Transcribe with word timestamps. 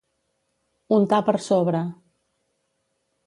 Untar 0.97 1.19
per 1.27 1.35
sobre. 1.47 1.83